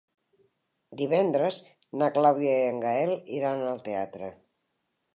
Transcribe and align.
Divendres 1.01 1.59
na 2.03 2.09
Clàudia 2.17 2.57
i 2.57 2.67
en 2.73 2.83
Gaël 2.89 3.15
iran 3.39 3.65
al 3.71 3.89
teatre. 3.91 4.35